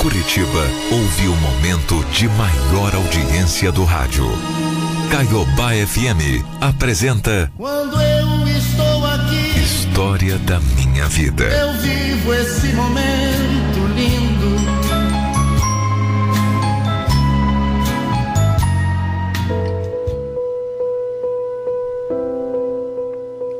[0.00, 4.24] Curitiba ouve o momento de maior audiência do rádio.
[5.10, 11.44] Caiobá FM apresenta Quando eu estou aqui, História da Minha Vida.
[11.44, 14.40] eu vivo esse momento lindo.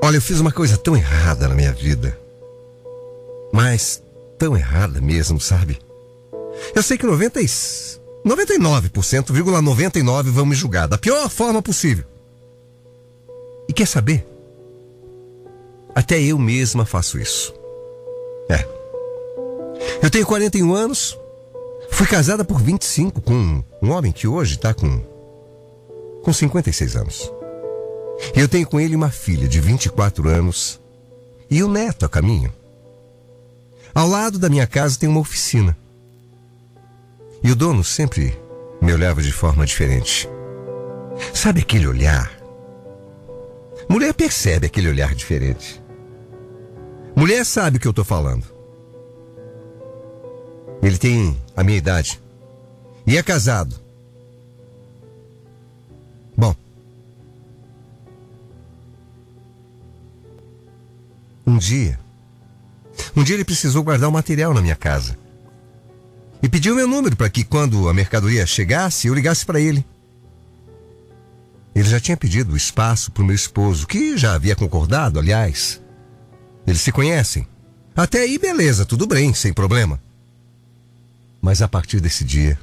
[0.02, 2.18] Olha, eu fiz uma coisa tão errada na minha vida.
[3.52, 4.02] Mas
[4.38, 5.78] tão errada mesmo, sabe?
[6.74, 7.46] Eu sei que 90 e...
[8.26, 12.04] 99%,99 99 vão me julgar da pior forma possível.
[13.68, 14.26] E quer saber?
[15.94, 17.54] Até eu mesma faço isso.
[18.48, 18.66] É.
[20.02, 21.18] Eu tenho 41 anos,
[21.90, 25.00] fui casada por 25 com um homem que hoje está com
[26.22, 27.32] com 56 anos.
[28.34, 30.80] E eu tenho com ele uma filha de 24 anos
[31.50, 32.52] e um neto a caminho.
[33.94, 35.76] Ao lado da minha casa tem uma oficina.
[37.42, 38.38] E o dono sempre
[38.80, 40.28] me olhava de forma diferente.
[41.34, 42.30] Sabe aquele olhar?
[43.88, 45.82] Mulher percebe aquele olhar diferente.
[47.16, 48.44] Mulher sabe o que eu tô falando.
[50.82, 52.20] Ele tem a minha idade.
[53.06, 53.76] E é casado.
[56.36, 56.54] Bom.
[61.46, 61.98] Um dia.
[63.16, 65.18] Um dia ele precisou guardar o material na minha casa.
[66.42, 69.84] E pediu meu número para que quando a mercadoria chegasse, eu ligasse para ele.
[71.74, 75.80] Ele já tinha pedido espaço para o meu esposo, que já havia concordado, aliás.
[76.66, 77.46] Eles se conhecem.
[77.94, 80.00] Até aí, beleza, tudo bem, sem problema.
[81.40, 82.58] Mas a partir desse dia,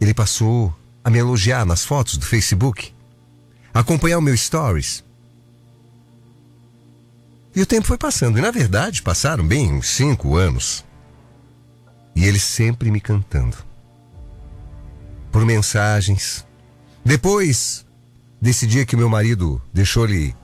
[0.00, 2.92] ele passou a me elogiar nas fotos do Facebook,
[3.72, 5.04] acompanhar o meu stories.
[7.54, 10.84] E o tempo foi passando, e na verdade passaram bem uns cinco anos.
[12.14, 13.56] E ele sempre me cantando.
[15.32, 16.44] Por mensagens.
[17.04, 17.86] Depois
[18.40, 20.34] desse dia que meu marido deixou-lhe.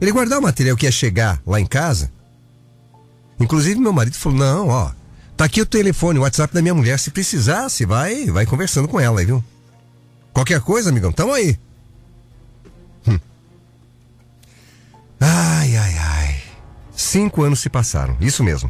[0.00, 2.10] Ele guardar o material que ia chegar lá em casa.
[3.38, 4.92] Inclusive meu marido falou: não, ó,
[5.36, 6.98] tá aqui o telefone, o WhatsApp da minha mulher.
[6.98, 9.42] Se precisar, se vai, vai conversando com ela viu?
[10.32, 11.58] Qualquer coisa, amigão, tamo aí.
[15.24, 16.42] Ai, ai, ai.
[16.90, 18.68] Cinco anos se passaram, isso mesmo.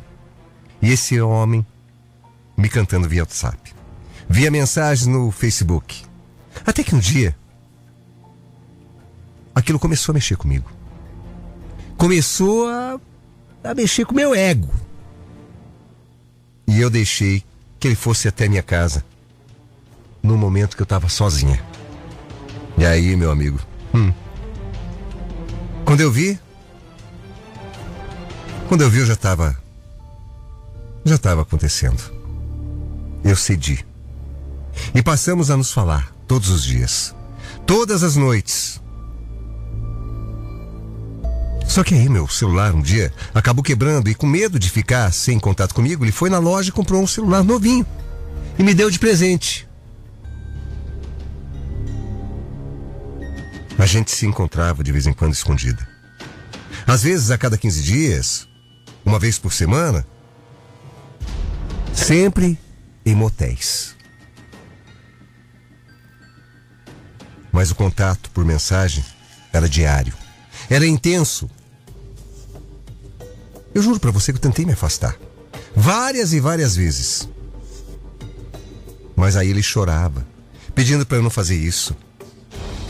[0.82, 1.64] E esse homem
[2.54, 3.74] me cantando via WhatsApp,
[4.28, 6.04] via mensagens no Facebook.
[6.66, 7.34] Até que um dia,
[9.54, 10.70] aquilo começou a mexer comigo.
[11.96, 13.00] Começou a,
[13.64, 14.68] a mexer com o meu ego.
[16.66, 17.42] E eu deixei
[17.80, 19.02] que ele fosse até minha casa
[20.22, 21.64] no momento que eu estava sozinha.
[22.76, 23.58] E aí, meu amigo?
[23.94, 24.12] Hum.
[25.92, 26.40] Quando eu vi.
[28.66, 29.54] Quando eu vi, eu já estava.
[31.04, 32.02] Já estava acontecendo.
[33.22, 33.84] Eu cedi.
[34.94, 37.14] E passamos a nos falar todos os dias.
[37.66, 38.80] Todas as noites.
[41.68, 45.38] Só que aí meu celular um dia acabou quebrando e com medo de ficar sem
[45.38, 47.86] contato comigo, ele foi na loja e comprou um celular novinho.
[48.58, 49.68] E me deu de presente.
[53.82, 55.84] A gente se encontrava de vez em quando escondida.
[56.86, 58.48] Às vezes a cada 15 dias,
[59.04, 60.06] uma vez por semana.
[61.92, 62.56] Sempre
[63.04, 63.96] em motéis.
[67.50, 69.04] Mas o contato por mensagem
[69.52, 70.14] era diário.
[70.70, 71.50] Era intenso.
[73.74, 75.16] Eu juro para você que eu tentei me afastar.
[75.74, 77.28] Várias e várias vezes.
[79.16, 80.24] Mas aí ele chorava,
[80.72, 81.96] pedindo para eu não fazer isso.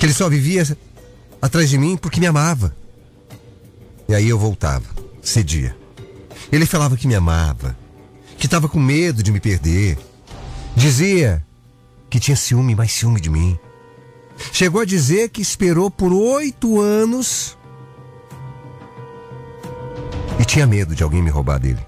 [0.03, 0.67] Que ele só vivia
[1.41, 2.75] atrás de mim porque me amava.
[4.09, 4.85] E aí eu voltava,
[5.23, 5.77] cedia.
[6.51, 7.79] Ele falava que me amava,
[8.37, 9.97] que estava com medo de me perder.
[10.75, 11.41] Dizia
[12.11, 13.57] que tinha ciúme, mais ciúme de mim.
[14.53, 17.57] Chegou a dizer que esperou por oito anos
[20.41, 21.87] e tinha medo de alguém me roubar dele.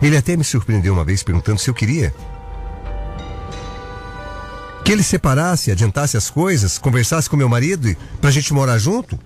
[0.00, 2.14] Ele até me surpreendeu uma vez perguntando se eu queria.
[4.90, 9.16] Que ele separasse, adiantasse as coisas, conversasse com meu marido e pra gente morar junto.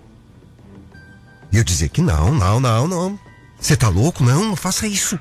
[1.51, 3.19] E eu dizia que não, não, não, não.
[3.59, 4.23] Você tá louco?
[4.23, 5.19] Não, não faça isso.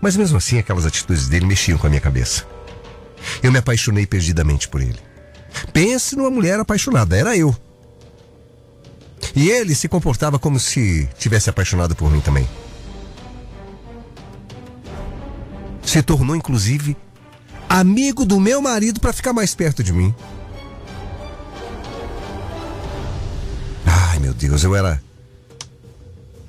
[0.00, 2.46] Mas mesmo assim, aquelas atitudes dele mexiam com a minha cabeça.
[3.42, 5.00] Eu me apaixonei perdidamente por ele.
[5.72, 7.52] Pense numa mulher apaixonada, era eu.
[9.34, 12.48] E ele se comportava como se tivesse apaixonado por mim também.
[15.82, 16.96] Se tornou, inclusive,
[17.72, 20.14] amigo do meu marido para ficar mais perto de mim.
[23.86, 25.02] Ai, meu Deus, eu era.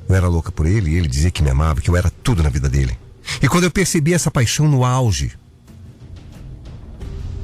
[0.09, 2.43] Eu era louca por ele e ele dizia que me amava, que eu era tudo
[2.43, 2.97] na vida dele.
[3.41, 5.31] E quando eu percebi essa paixão no auge,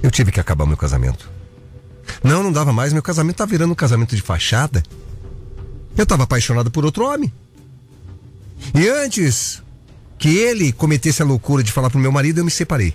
[0.04, 1.32] eu tive que acabar meu casamento.
[2.22, 4.84] Não, não dava mais, meu casamento tá virando um casamento de fachada.
[5.96, 7.32] Eu estava apaixonado por outro homem.
[8.76, 9.64] E antes
[10.18, 12.94] que ele cometesse a loucura de falar pro meu marido, eu me separei.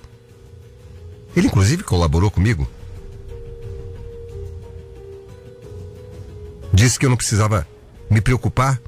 [1.37, 2.69] Ele inclusive colaborou comigo.
[6.73, 7.67] Disse que eu não precisava
[8.11, 8.81] me preocupar,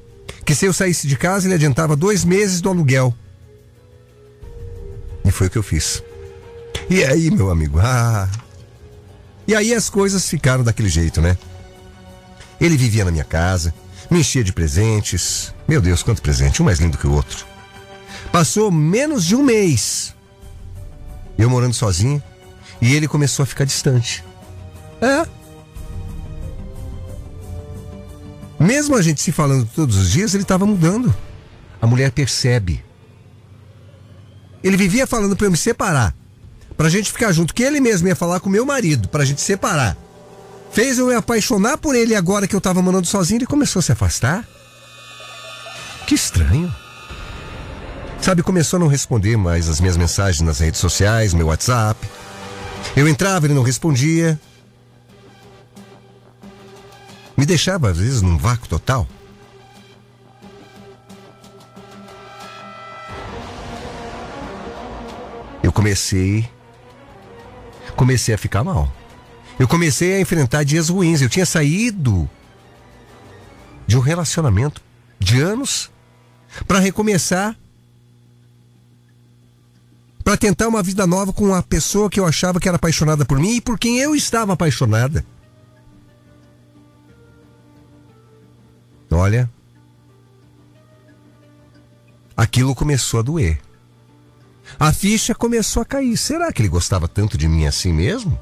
[0.45, 3.13] que se eu saísse de casa ele adiantava dois meses do aluguel.
[5.25, 6.03] E foi o que eu fiz.
[6.89, 7.79] E aí, meu amigo?
[7.79, 8.29] Ah.
[9.45, 11.37] E aí as coisas ficaram daquele jeito, né?
[12.59, 13.73] Ele vivia na minha casa,
[14.09, 15.53] me enchia de presentes.
[15.67, 17.45] Meu Deus, quanto presente, um mais lindo que o outro.
[18.31, 20.15] Passou menos de um mês.
[21.37, 22.21] Eu morando sozinho
[22.81, 24.23] e ele começou a ficar distante.
[25.01, 25.25] É.
[28.59, 31.13] Mesmo a gente se falando todos os dias, ele estava mudando.
[31.81, 32.83] A mulher percebe.
[34.63, 36.15] Ele vivia falando para eu me separar,
[36.75, 39.95] pra gente ficar junto, que ele mesmo ia falar com meu marido, pra gente separar.
[40.71, 43.83] Fez eu me apaixonar por ele agora que eu tava morando sozinho, ele começou a
[43.83, 44.47] se afastar.
[46.05, 46.73] Que estranho.
[48.21, 51.97] Sabe, começou a não responder mais as minhas mensagens nas redes sociais, meu WhatsApp.
[52.97, 54.39] Eu entrava, ele não respondia.
[57.37, 59.07] Me deixava, às vezes, num vácuo total.
[65.61, 66.49] Eu comecei.
[67.95, 68.91] Comecei a ficar mal.
[69.59, 71.21] Eu comecei a enfrentar dias ruins.
[71.21, 72.27] Eu tinha saído
[73.85, 74.81] de um relacionamento
[75.19, 75.91] de anos
[76.67, 77.55] para recomeçar
[80.27, 83.39] para tentar uma vida nova com uma pessoa que eu achava que era apaixonada por
[83.39, 85.25] mim e por quem eu estava apaixonada.
[89.09, 89.49] Olha,
[92.35, 93.61] aquilo começou a doer.
[94.77, 96.17] A ficha começou a cair.
[96.17, 98.37] Será que ele gostava tanto de mim assim mesmo?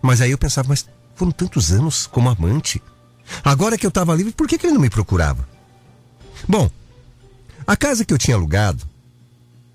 [0.00, 2.82] Mas aí eu pensava, mas foram tantos anos como amante.
[3.44, 5.46] Agora que eu estava livre, por que, que ele não me procurava?
[6.48, 6.70] Bom,
[7.66, 8.90] a casa que eu tinha alugado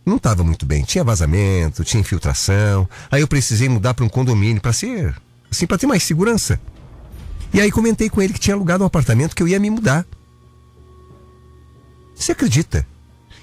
[0.08, 0.84] não estava muito bem.
[0.84, 2.88] Tinha vazamento, tinha infiltração.
[3.12, 5.14] Aí eu precisei mudar para um condomínio para ser,
[5.52, 6.60] assim, para ter mais segurança.
[7.54, 10.06] E aí comentei com ele que tinha alugado um apartamento que eu ia me mudar.
[12.16, 12.88] Você acredita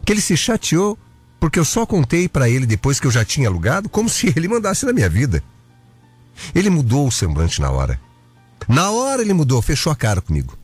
[0.04, 0.98] que ele se chateou
[1.38, 4.48] porque eu só contei para ele depois que eu já tinha alugado, como se ele
[4.48, 5.42] mandasse na minha vida.
[6.54, 8.00] Ele mudou o semblante na hora.
[8.66, 10.56] Na hora ele mudou, fechou a cara comigo.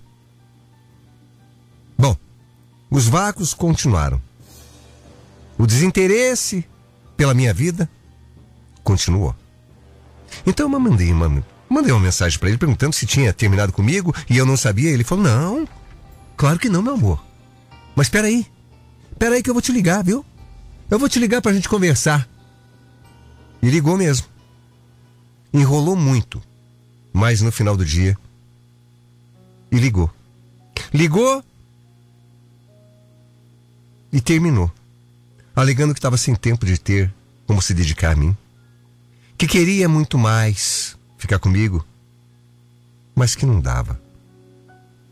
[1.98, 2.16] Bom,
[2.90, 4.20] os vácuos continuaram.
[5.60, 6.66] O desinteresse
[7.18, 7.86] pela minha vida
[8.82, 9.36] continuou.
[10.46, 14.38] Então eu mandei uma, mandei uma mensagem para ele perguntando se tinha terminado comigo e
[14.38, 14.88] eu não sabia.
[14.88, 15.68] Ele falou: Não,
[16.34, 17.22] claro que não, meu amor.
[17.94, 18.46] Mas espera aí,
[19.12, 20.24] espera aí que eu vou te ligar, viu?
[20.90, 22.26] Eu vou te ligar pra gente conversar.
[23.62, 24.28] E ligou mesmo.
[25.52, 26.40] Enrolou muito,
[27.12, 28.16] mas no final do dia.
[29.70, 30.10] E ligou.
[30.90, 31.44] Ligou
[34.10, 34.72] e terminou
[35.60, 37.12] alegando que estava sem tempo de ter
[37.46, 38.36] como se dedicar a mim,
[39.36, 41.84] que queria muito mais ficar comigo,
[43.14, 44.00] mas que não dava.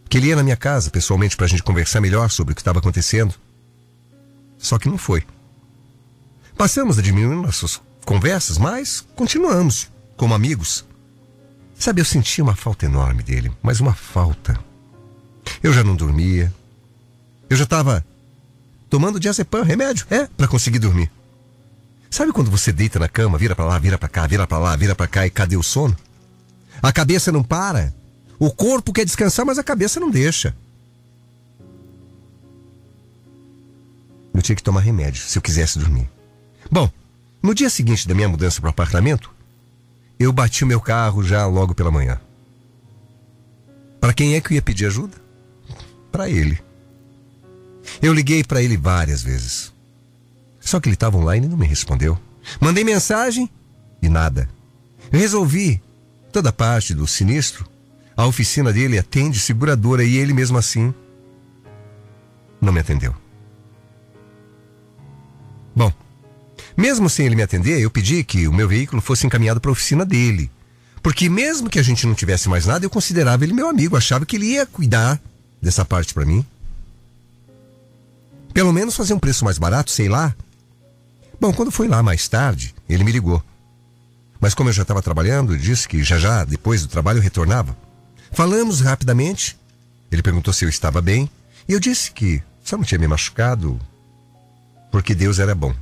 [0.09, 2.61] Que ele ia na minha casa pessoalmente para a gente conversar melhor sobre o que
[2.61, 3.35] estava acontecendo.
[4.57, 5.25] Só que não foi.
[6.57, 10.85] Passamos a diminuir nossas conversas, mas continuamos como amigos.
[11.79, 14.59] Sabe, eu sentia uma falta enorme dele, mas uma falta.
[15.63, 16.53] Eu já não dormia.
[17.49, 18.05] Eu já estava
[18.89, 21.11] tomando diazepam, remédio, é, para conseguir dormir.
[22.11, 24.77] Sabe quando você deita na cama, vira para lá, vira para cá, vira para lá,
[24.77, 25.97] vira para cá e cadê o sono?
[26.83, 27.95] A cabeça não para.
[28.39, 30.55] O corpo quer descansar, mas a cabeça não deixa.
[34.33, 36.09] Eu tinha que tomar remédio se eu quisesse dormir.
[36.71, 36.91] Bom,
[37.43, 39.31] no dia seguinte da minha mudança para o apartamento,
[40.19, 42.21] eu bati o meu carro já logo pela manhã.
[44.01, 45.17] Para quem é que eu ia pedir ajuda?
[46.11, 46.59] Para ele.
[48.01, 49.73] Eu liguei para ele várias vezes.
[50.61, 52.19] Só que ele estava online e não me respondeu.
[52.61, 53.49] Mandei mensagem
[54.03, 54.49] e nada.
[55.11, 55.83] Resolvi
[56.33, 57.67] toda parte do sinistro.
[58.17, 60.93] A oficina dele atende seguradora e ele mesmo assim
[62.61, 63.15] não me atendeu.
[65.75, 65.93] Bom,
[66.77, 69.73] mesmo sem ele me atender, eu pedi que o meu veículo fosse encaminhado para a
[69.73, 70.51] oficina dele.
[71.03, 74.27] Porque mesmo que a gente não tivesse mais nada, eu considerava ele meu amigo, achava
[74.27, 75.21] que ele ia cuidar
[75.63, 76.45] dessa parte para mim.
[78.59, 80.35] Pelo menos fazer um preço mais barato, sei lá.
[81.41, 83.41] Bom, quando foi lá mais tarde, ele me ligou.
[84.41, 87.77] Mas como eu já estava trabalhando, disse que já já, depois do trabalho, retornava.
[88.33, 89.57] Falamos rapidamente.
[90.11, 91.31] Ele perguntou se eu estava bem
[91.69, 93.79] E eu disse que só não tinha me machucado
[94.91, 95.73] porque Deus era bom.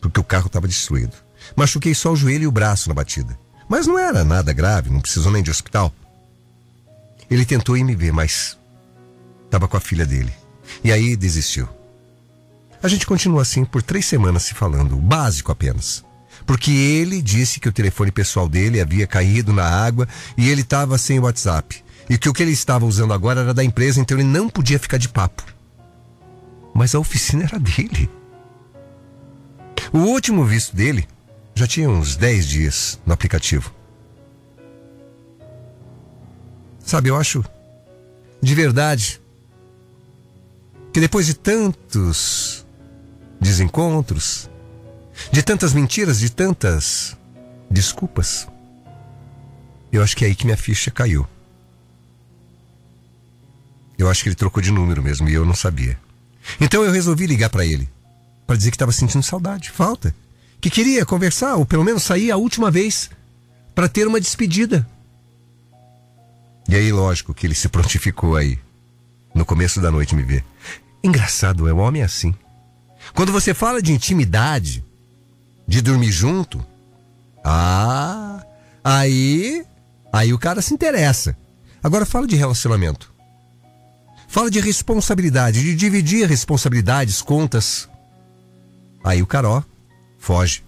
[0.00, 1.14] Porque o carro estava destruído.
[1.54, 3.38] Machuquei só o joelho e o braço na batida.
[3.68, 5.94] Mas não era nada grave, não precisou nem de hospital.
[7.30, 8.58] Ele tentou ir me ver, mas
[9.44, 10.34] estava com a filha dele.
[10.82, 11.68] E aí desistiu.
[12.84, 16.04] A gente continuou assim por três semanas se falando, o básico apenas.
[16.44, 20.98] Porque ele disse que o telefone pessoal dele havia caído na água e ele estava
[20.98, 21.82] sem WhatsApp.
[22.10, 24.78] E que o que ele estava usando agora era da empresa, então ele não podia
[24.78, 25.42] ficar de papo.
[26.74, 28.10] Mas a oficina era dele.
[29.90, 31.08] O último visto dele
[31.54, 33.72] já tinha uns 10 dias no aplicativo.
[36.80, 37.42] Sabe, eu acho
[38.42, 39.22] de verdade
[40.92, 42.53] que depois de tantos
[43.40, 44.48] desencontros,
[45.30, 47.16] de tantas mentiras, de tantas
[47.70, 48.48] desculpas,
[49.92, 51.26] eu acho que é aí que minha ficha caiu.
[53.96, 55.98] Eu acho que ele trocou de número mesmo e eu não sabia.
[56.60, 57.88] Então eu resolvi ligar para ele
[58.46, 60.14] para dizer que estava sentindo saudade, falta,
[60.60, 63.10] que queria conversar ou pelo menos sair a última vez
[63.74, 64.86] para ter uma despedida.
[66.68, 68.58] E aí, lógico que ele se prontificou aí
[69.34, 70.44] no começo da noite me ver.
[71.02, 72.34] Engraçado, é o homem assim.
[73.12, 74.84] Quando você fala de intimidade,
[75.66, 76.64] de dormir junto,
[77.44, 78.44] ah,
[78.82, 79.64] aí,
[80.12, 81.36] aí o cara se interessa.
[81.82, 83.12] Agora fala de relacionamento.
[84.26, 87.88] Fala de responsabilidade, de dividir responsabilidades, contas.
[89.04, 89.62] Aí o cara, ó,
[90.18, 90.64] foge.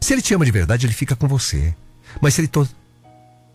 [0.00, 1.74] Se ele te ama de verdade, ele fica com você.
[2.20, 2.68] Mas se ele to...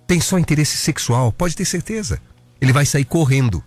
[0.08, 2.22] tem só interesse sexual, pode ter certeza.
[2.62, 3.64] Ele vai sair correndo.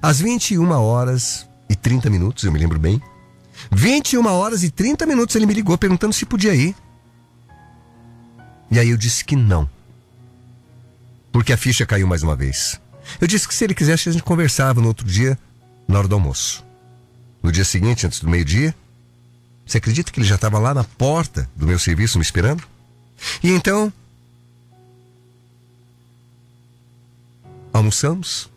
[0.00, 3.00] Às 21 horas e 30 minutos, eu me lembro bem.
[3.70, 6.76] 21 horas e 30 minutos ele me ligou perguntando se podia ir.
[8.70, 9.68] E aí eu disse que não.
[11.32, 12.78] Porque a ficha caiu mais uma vez.
[13.18, 15.38] Eu disse que se ele quisesse a gente conversava no outro dia,
[15.88, 16.62] na hora do almoço.
[17.42, 18.74] No dia seguinte, antes do meio-dia,
[19.64, 22.62] você acredita que ele já estava lá na porta do meu serviço me esperando?
[23.42, 23.90] E então.
[27.72, 28.50] Almoçamos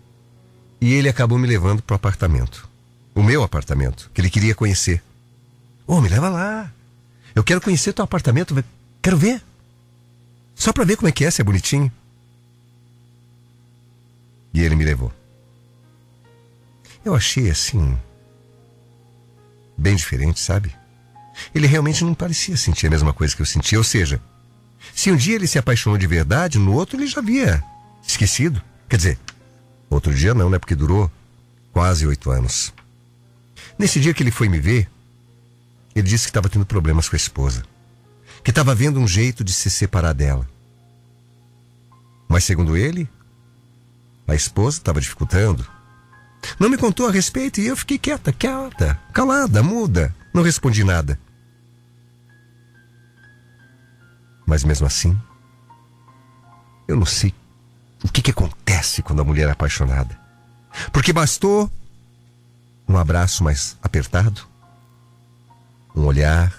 [0.81, 2.74] e ele acabou me levando para o apartamento.
[3.15, 5.01] O meu apartamento, que ele queria conhecer.
[5.87, 6.71] Ô, oh, me leva lá.
[7.33, 8.63] Eu quero conhecer teu apartamento.
[9.01, 9.41] Quero ver.
[10.53, 11.91] Só para ver como é que é, se é bonitinho.
[14.53, 15.11] E ele me levou.
[17.03, 17.97] Eu achei assim
[19.77, 20.73] bem diferente, sabe?
[21.53, 23.77] Ele realmente não parecia sentir a mesma coisa que eu sentia.
[23.77, 24.21] Ou seja,
[24.93, 27.63] se um dia ele se apaixonou de verdade, no outro ele já havia
[28.05, 28.61] esquecido.
[28.87, 29.19] Quer dizer,
[29.89, 30.57] outro dia não, né?
[30.57, 31.11] Porque durou
[31.71, 32.73] quase oito anos.
[33.77, 34.89] Nesse dia que ele foi me ver,
[35.95, 37.63] ele disse que estava tendo problemas com a esposa.
[38.43, 40.47] Que estava vendo um jeito de se separar dela.
[42.27, 43.09] Mas segundo ele,
[44.27, 45.65] a esposa estava dificultando.
[46.59, 50.13] Não me contou a respeito e eu fiquei quieta, quieta, calada, muda.
[50.33, 51.19] Não respondi nada.
[54.45, 55.17] Mas mesmo assim,
[56.87, 57.33] eu não sei
[58.03, 60.19] o que, que acontece quando a mulher é apaixonada.
[60.91, 61.71] Porque bastou
[62.87, 64.41] um abraço mais apertado,
[65.95, 66.53] um olhar.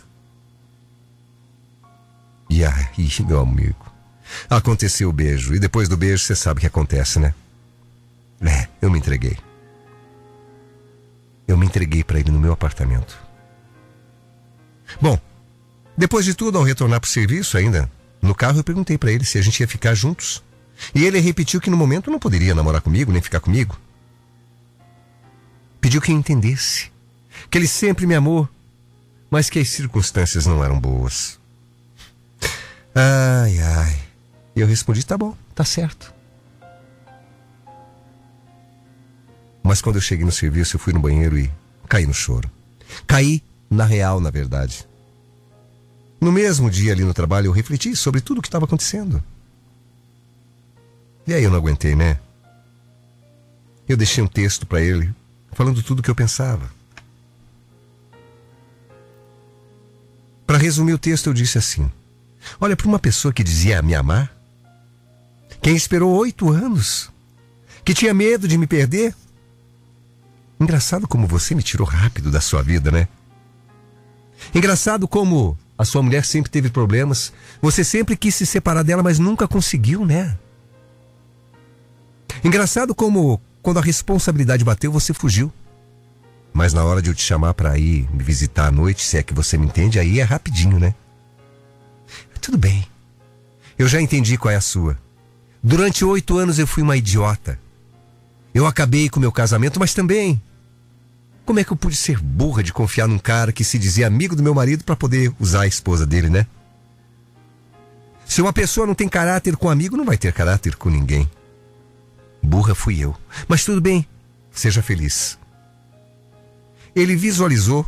[2.49, 3.93] E aí, meu amigo,
[4.49, 5.55] aconteceu o beijo.
[5.55, 7.35] E depois do beijo, você sabe o que acontece, né?
[8.41, 9.37] É, eu me entreguei.
[11.49, 13.17] Eu me entreguei para ele no meu apartamento.
[15.01, 15.19] Bom,
[15.97, 17.91] depois de tudo, ao retornar para o serviço ainda,
[18.21, 20.43] no carro eu perguntei para ele se a gente ia ficar juntos.
[20.95, 23.79] E ele repetiu que no momento não poderia namorar comigo, nem ficar comigo.
[25.87, 26.91] Pediu que eu entendesse.
[27.49, 28.49] Que ele sempre me amou,
[29.31, 31.39] mas que as circunstâncias não eram boas.
[32.93, 33.97] Ai, ai.
[34.57, 36.13] E eu respondi: tá bom, tá certo.
[39.63, 41.53] Mas quando eu cheguei no serviço, eu fui no banheiro e
[41.89, 42.51] caí no choro.
[43.07, 43.41] Caí
[43.71, 44.89] na real, na verdade.
[46.21, 49.23] No mesmo dia ali no trabalho, eu refleti sobre tudo o que estava acontecendo.
[51.25, 52.19] E aí eu não aguentei, né?
[53.89, 55.15] Eu deixei um texto para ele,
[55.57, 56.71] falando tudo o que eu pensava.
[60.47, 61.91] Para resumir o texto, eu disse assim:
[62.61, 64.33] Olha, para uma pessoa que dizia me amar,
[65.61, 67.11] quem esperou oito anos,
[67.85, 69.15] que tinha medo de me perder,
[70.59, 73.09] Engraçado como você me tirou rápido da sua vida, né?
[74.55, 77.33] Engraçado como a sua mulher sempre teve problemas.
[77.61, 80.37] Você sempre quis se separar dela, mas nunca conseguiu, né?
[82.43, 85.53] Engraçado como quando a responsabilidade bateu, você fugiu.
[86.53, 89.25] Mas na hora de eu te chamar para ir me visitar à noite, se é
[89.25, 90.95] que você me entende, aí é rapidinho, né?
[92.41, 92.87] Tudo bem.
[93.77, 94.97] Eu já entendi qual é a sua.
[95.61, 97.59] Durante oito anos eu fui uma idiota.
[98.55, 100.41] Eu acabei com meu casamento, mas também.
[101.45, 104.37] Como é que eu pude ser burra de confiar num cara que se dizia amigo
[104.37, 106.47] do meu marido para poder usar a esposa dele, né?
[108.25, 111.29] Se uma pessoa não tem caráter com um amigo, não vai ter caráter com ninguém.
[112.47, 113.15] Burra fui eu.
[113.49, 114.07] Mas tudo bem,
[114.53, 115.39] seja feliz.
[116.95, 117.85] Ele visualizou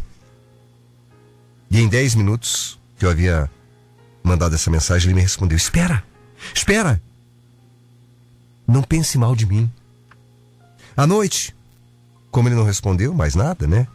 [1.71, 3.50] e em 10 minutos que eu havia
[4.23, 6.03] mandado essa mensagem, ele me respondeu: Espera,
[6.55, 7.00] espera.
[8.67, 9.71] Não pense mal de mim.
[10.97, 11.55] À noite,
[12.31, 13.87] como ele não respondeu mais nada, né?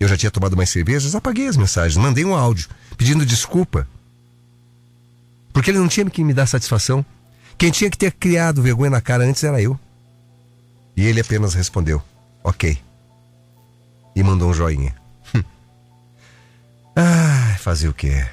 [0.00, 3.88] Eu já tinha tomado mais cervejas, apaguei as mensagens, mandei um áudio pedindo desculpa.
[5.52, 7.04] Porque ele não tinha que me dar satisfação.
[7.58, 9.78] Quem tinha que ter criado vergonha na cara antes era eu.
[10.96, 12.00] E ele apenas respondeu:
[12.44, 12.78] Ok.
[14.14, 14.94] E mandou um joinha.
[16.94, 18.24] ah, fazer o quê?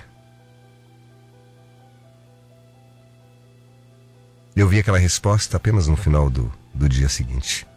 [4.55, 7.67] Eu vi aquela resposta apenas no final do, do dia seguinte.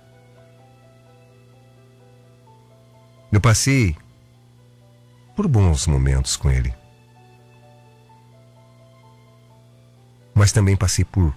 [3.32, 3.96] Eu passei
[5.34, 6.77] por bons momentos com ele.
[10.38, 11.34] Mas também passei por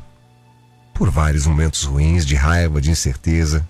[0.93, 3.67] por vários momentos ruins, de raiva, de incerteza.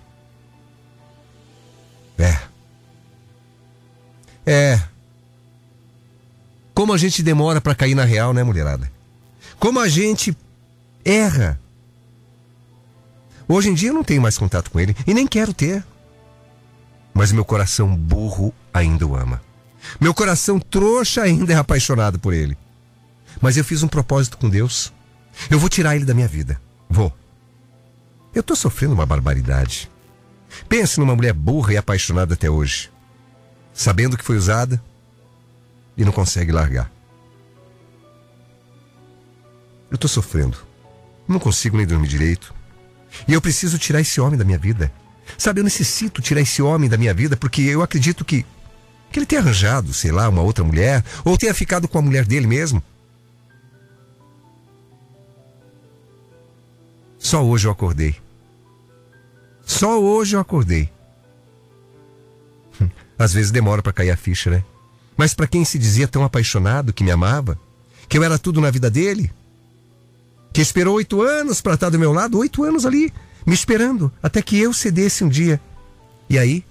[2.18, 2.38] É.
[4.44, 4.82] É.
[6.74, 8.90] Como a gente demora para cair na real, né, mulherada?
[9.58, 10.36] Como a gente
[11.04, 11.58] erra
[13.48, 15.84] Hoje em dia eu não tenho mais contato com ele e nem quero ter.
[17.12, 19.42] Mas meu coração burro ainda o ama.
[20.00, 22.56] Meu coração trouxa ainda é apaixonado por ele.
[23.42, 24.90] Mas eu fiz um propósito com Deus.
[25.50, 26.60] Eu vou tirar ele da minha vida.
[26.88, 27.12] Vou.
[28.34, 29.90] Eu tô sofrendo uma barbaridade.
[30.68, 32.90] Pense numa mulher burra e apaixonada até hoje.
[33.72, 34.82] Sabendo que foi usada
[35.96, 36.90] e não consegue largar.
[39.90, 40.56] Eu tô sofrendo.
[41.28, 42.54] Não consigo nem dormir direito.
[43.28, 44.92] E eu preciso tirar esse homem da minha vida.
[45.38, 48.44] Sabe, eu necessito tirar esse homem da minha vida porque eu acredito que
[49.10, 52.24] que ele tenha arranjado, sei lá, uma outra mulher ou tenha ficado com a mulher
[52.24, 52.82] dele mesmo.
[57.22, 58.16] Só hoje eu acordei.
[59.64, 60.90] Só hoje eu acordei.
[63.16, 64.64] Às vezes demora para cair a ficha, né?
[65.16, 67.56] Mas para quem se dizia tão apaixonado que me amava,
[68.08, 69.32] que eu era tudo na vida dele,
[70.52, 73.12] que esperou oito anos para estar do meu lado, oito anos ali,
[73.46, 75.60] me esperando, até que eu cedesse um dia.
[76.28, 76.64] E aí,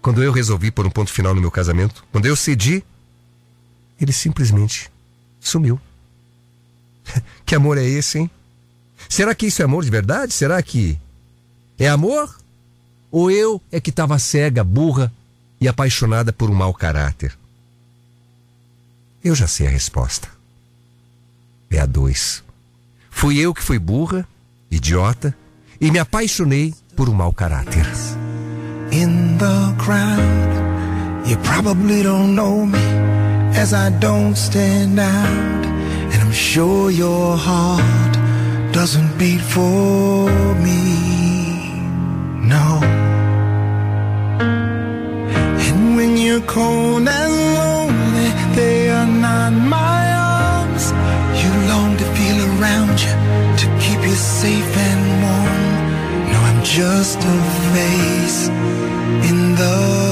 [0.00, 2.82] quando eu resolvi pôr um ponto final no meu casamento, quando eu cedi,
[4.00, 4.90] ele simplesmente
[5.38, 5.78] sumiu.
[7.44, 8.30] que amor é esse, hein?
[9.12, 10.32] Será que isso é amor de verdade?
[10.32, 10.98] Será que
[11.78, 12.34] é amor?
[13.10, 15.12] Ou eu é que estava cega, burra
[15.60, 17.36] e apaixonada por um mau caráter?
[19.22, 20.28] Eu já sei a resposta.
[21.70, 22.42] É a dois.
[23.10, 24.26] Fui eu que fui burra,
[24.70, 25.36] idiota,
[25.78, 27.86] e me apaixonei por um mau caráter.
[28.92, 32.78] In the crowd, you probably don't know me
[33.60, 35.66] as I don't stand out.
[36.14, 38.21] And I'm sure your heart
[38.72, 40.30] doesn't beat for
[40.64, 40.80] me.
[42.52, 42.80] No.
[45.66, 50.84] And when you're cold and lonely, they are not my arms.
[51.40, 53.14] You long to feel around you
[53.60, 56.32] to keep you safe and warm.
[56.32, 57.36] No, I'm just a
[57.74, 58.48] face
[59.28, 60.11] in the